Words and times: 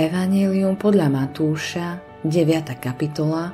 Evangelium 0.00 0.80
podľa 0.80 1.12
Matúša, 1.12 2.00
9. 2.24 2.72
kapitola, 2.80 3.52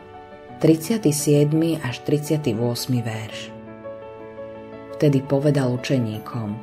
37. 0.63 1.51
až 1.83 1.97
38. 2.07 2.55
verš. 3.03 3.39
Vtedy 4.95 5.27
povedal 5.27 5.75
učeníkom 5.75 6.55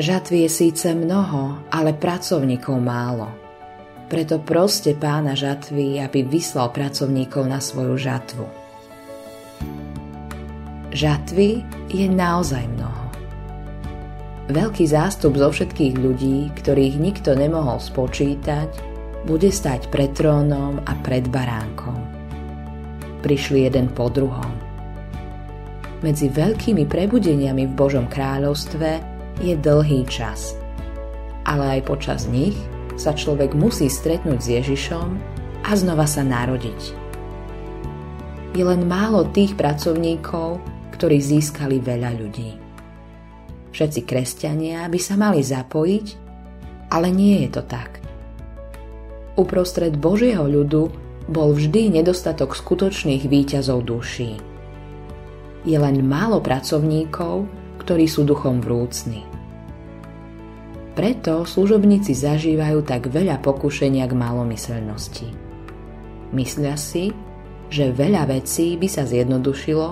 Žatvy 0.00 0.48
je 0.48 0.50
síce 0.64 0.96
mnoho, 0.96 1.60
ale 1.68 1.92
pracovníkov 1.92 2.80
málo. 2.80 3.28
Preto 4.08 4.40
proste 4.40 4.96
pána 4.96 5.36
žatvy, 5.36 6.00
aby 6.00 6.24
vyslal 6.24 6.72
pracovníkov 6.72 7.44
na 7.44 7.60
svoju 7.60 8.00
žatvu. 8.00 8.48
Žatvy 10.88 11.68
je 11.92 12.06
naozaj 12.08 12.64
mnoho. 12.64 13.03
Veľký 14.44 14.84
zástup 14.84 15.40
zo 15.40 15.48
všetkých 15.48 15.94
ľudí, 15.96 16.52
ktorých 16.52 17.00
nikto 17.00 17.32
nemohol 17.32 17.80
spočítať, 17.80 18.68
bude 19.24 19.48
stať 19.48 19.88
pred 19.88 20.12
trónom 20.12 20.84
a 20.84 20.92
pred 21.00 21.24
baránkom. 21.32 21.96
Prišli 23.24 23.64
jeden 23.64 23.88
po 23.88 24.12
druhom. 24.12 24.52
Medzi 26.04 26.28
veľkými 26.28 26.84
prebudeniami 26.84 27.64
v 27.64 27.72
Božom 27.72 28.04
kráľovstve 28.04 29.00
je 29.40 29.56
dlhý 29.56 30.04
čas. 30.12 30.52
Ale 31.48 31.80
aj 31.80 31.88
počas 31.88 32.28
nich 32.28 32.56
sa 33.00 33.16
človek 33.16 33.56
musí 33.56 33.88
stretnúť 33.88 34.38
s 34.44 34.48
Ježišom 34.60 35.08
a 35.64 35.70
znova 35.72 36.04
sa 36.04 36.20
narodiť. 36.20 36.92
Je 38.52 38.60
len 38.60 38.84
málo 38.84 39.24
tých 39.32 39.56
pracovníkov, 39.56 40.60
ktorí 40.92 41.16
získali 41.16 41.80
veľa 41.80 42.12
ľudí. 42.20 42.63
Všetci 43.74 44.06
kresťania 44.06 44.86
by 44.86 45.00
sa 45.02 45.18
mali 45.18 45.42
zapojiť, 45.42 46.06
ale 46.94 47.10
nie 47.10 47.42
je 47.42 47.58
to 47.58 47.62
tak. 47.66 47.98
Uprostred 49.34 49.98
Božieho 49.98 50.46
ľudu 50.46 50.94
bol 51.26 51.50
vždy 51.50 51.98
nedostatok 51.98 52.54
skutočných 52.54 53.26
výťazov 53.26 53.82
duší. 53.82 54.38
Je 55.66 55.74
len 55.74 56.06
málo 56.06 56.38
pracovníkov, 56.38 57.50
ktorí 57.82 58.06
sú 58.06 58.22
duchom 58.22 58.62
vrúcni. 58.62 59.26
Preto 60.94 61.42
služobníci 61.42 62.14
zažívajú 62.14 62.86
tak 62.86 63.10
veľa 63.10 63.42
pokušenia 63.42 64.06
k 64.06 64.14
malomyselnosti. 64.14 65.26
Myslia 66.30 66.78
si, 66.78 67.10
že 67.66 67.90
veľa 67.90 68.30
vecí 68.30 68.78
by 68.78 68.86
sa 68.86 69.02
zjednodušilo, 69.02 69.88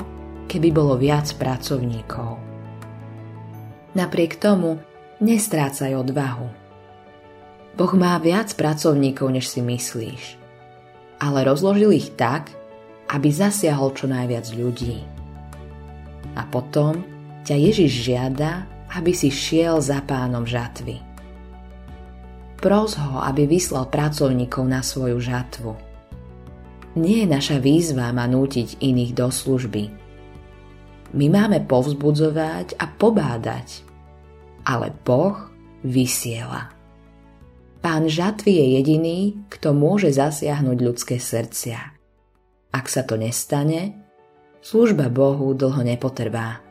keby 0.47 0.69
bolo 0.71 0.95
viac 0.95 1.35
pracovníkov. 1.35 2.52
Napriek 3.93 4.41
tomu 4.41 4.81
nestrácaj 5.21 5.93
odvahu. 6.01 6.49
Boh 7.77 7.93
má 7.97 8.17
viac 8.21 8.53
pracovníkov, 8.57 9.29
než 9.33 9.49
si 9.49 9.61
myslíš. 9.61 10.41
Ale 11.21 11.45
rozložil 11.45 11.93
ich 11.93 12.13
tak, 12.17 12.53
aby 13.13 13.29
zasiahol 13.29 13.93
čo 13.93 14.09
najviac 14.09 14.49
ľudí. 14.57 15.05
A 16.37 16.43
potom 16.49 17.05
ťa 17.45 17.57
Ježiš 17.57 17.93
žiada, 18.09 18.65
aby 18.97 19.13
si 19.13 19.29
šiel 19.29 19.81
za 19.85 20.01
pánom 20.05 20.49
žatvy. 20.49 21.01
Pros 22.61 22.97
ho, 22.97 23.21
aby 23.21 23.45
vyslal 23.45 23.93
pracovníkov 23.93 24.65
na 24.65 24.81
svoju 24.81 25.21
žatvu. 25.21 25.77
Nie 26.97 27.25
je 27.25 27.29
naša 27.29 27.57
výzva 27.61 28.13
ma 28.13 28.29
nútiť 28.29 28.81
iných 28.81 29.13
do 29.17 29.29
služby, 29.33 30.02
my 31.13 31.27
máme 31.29 31.69
povzbudzovať 31.69 32.81
a 32.81 32.89
pobádať, 32.89 33.85
ale 34.65 34.97
Boh 35.05 35.37
vysiela. 35.85 36.73
Pán 37.83 38.09
žatvy 38.09 38.53
je 38.63 38.67
jediný, 38.81 39.21
kto 39.51 39.75
môže 39.77 40.15
zasiahnuť 40.15 40.79
ľudské 40.79 41.17
srdcia. 41.19 41.79
Ak 42.73 42.89
sa 42.89 43.03
to 43.05 43.21
nestane, 43.21 43.93
služba 44.65 45.13
Bohu 45.13 45.53
dlho 45.53 45.83
nepotrvá. 45.85 46.63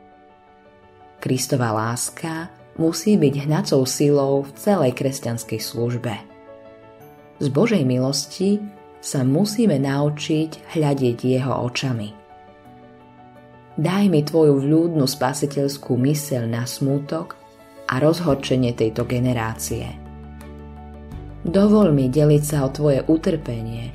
Kristova 1.22 1.76
láska 1.76 2.50
musí 2.80 3.20
byť 3.20 3.46
hnacou 3.46 3.86
silou 3.86 4.48
v 4.48 4.52
celej 4.58 4.98
kresťanskej 4.98 5.60
službe. 5.62 6.14
Z 7.38 7.48
Božej 7.52 7.84
milosti 7.86 8.58
sa 9.04 9.22
musíme 9.22 9.78
naučiť 9.78 10.74
hľadiť 10.74 11.18
jeho 11.22 11.54
očami– 11.68 12.18
Daj 13.80 14.12
mi 14.12 14.20
tvoju 14.20 14.60
vľúdnu 14.60 15.08
spasiteľskú 15.08 15.96
myseľ 15.96 16.44
na 16.44 16.68
smútok 16.68 17.40
a 17.88 18.04
rozhorčenie 18.04 18.76
tejto 18.76 19.08
generácie. 19.08 19.96
Dovol 21.48 21.96
mi 21.96 22.12
deliť 22.12 22.44
sa 22.44 22.68
o 22.68 22.70
tvoje 22.70 23.00
utrpenie 23.08 23.90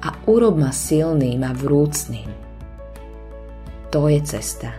a 0.00 0.16
urob 0.24 0.56
ma 0.56 0.72
silným 0.72 1.44
a 1.44 1.52
vrúcným. 1.52 2.32
To 3.92 4.08
je 4.08 4.20
cesta. 4.24 4.72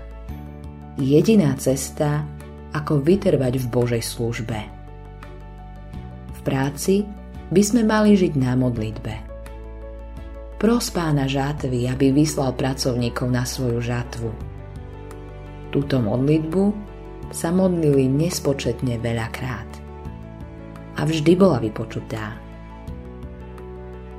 Jediná 0.97 1.53
cesta, 1.61 2.25
ako 2.73 2.97
vytrvať 2.97 3.61
v 3.61 3.65
Božej 3.69 4.03
službe. 4.03 4.59
V 6.33 6.39
práci 6.41 7.05
by 7.53 7.61
sme 7.61 7.81
mali 7.85 8.17
žiť 8.17 8.33
na 8.41 8.57
modlitbe 8.57 9.30
Pros 10.61 10.93
pána 10.93 11.25
žatvy, 11.25 11.89
aby 11.89 12.13
vyslal 12.13 12.53
pracovníkov 12.53 13.33
na 13.33 13.49
svoju 13.49 13.81
žatvu. 13.81 14.29
Túto 15.73 15.97
modlitbu 15.97 16.69
sa 17.33 17.49
modlili 17.49 18.05
nespočetne 18.05 19.01
veľakrát. 19.01 19.65
A 20.93 21.01
vždy 21.01 21.33
bola 21.33 21.57
vypočutá. 21.57 22.37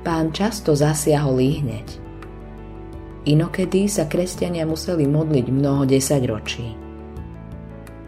Pán 0.03 0.35
často 0.35 0.75
zasiahol 0.75 1.39
ich 1.39 1.63
hneď. 1.63 1.87
Inokedy 3.23 3.87
sa 3.87 4.11
kresťania 4.11 4.67
museli 4.67 5.07
modliť 5.07 5.47
mnoho 5.47 5.87
desaťročí. 5.87 6.75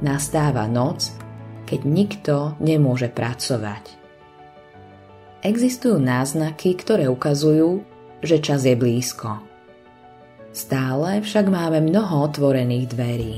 Nastáva 0.04 0.68
noc, 0.68 1.08
keď 1.64 1.80
nikto 1.88 2.36
nemôže 2.60 3.08
pracovať. 3.08 3.96
Existujú 5.40 6.04
náznaky, 6.04 6.76
ktoré 6.76 7.08
ukazujú, 7.08 7.95
že 8.24 8.40
čas 8.40 8.64
je 8.64 8.76
blízko. 8.78 9.42
Stále 10.56 11.20
však 11.20 11.52
máme 11.52 11.84
mnoho 11.84 12.32
otvorených 12.32 12.86
dverí. 12.96 13.36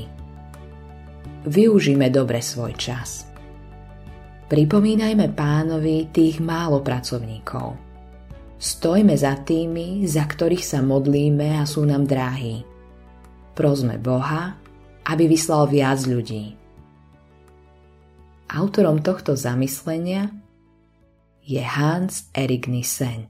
Využíme 1.48 2.12
dobre 2.14 2.38
svoj 2.38 2.78
čas. 2.78 3.26
Pripomínajme 4.48 5.34
pánovi 5.34 6.08
tých 6.14 6.38
málo 6.38 6.80
pracovníkov. 6.80 7.76
Stojme 8.58 9.14
za 9.14 9.38
tými, 9.38 10.02
za 10.06 10.26
ktorých 10.26 10.64
sa 10.66 10.80
modlíme 10.82 11.58
a 11.58 11.66
sú 11.66 11.86
nám 11.86 12.06
dráhy. 12.08 12.66
Prosme 13.54 13.98
Boha, 13.98 14.58
aby 15.06 15.30
vyslal 15.30 15.70
viac 15.70 16.02
ľudí. 16.06 16.58
Autorom 18.48 19.04
tohto 19.04 19.36
zamyslenia 19.36 20.32
je 21.44 21.60
Hans 21.60 22.32
Erik 22.32 22.66
Nissen. 22.66 23.28